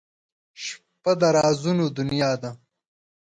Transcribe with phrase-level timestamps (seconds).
[0.63, 2.51] •شپه د رازونو دنیا ده.